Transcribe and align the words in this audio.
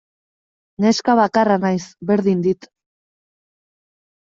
Neska 0.85 1.15
bakarra 1.19 1.59
naiz, 1.67 1.83
berdin 2.13 2.43
dit. 2.49 2.69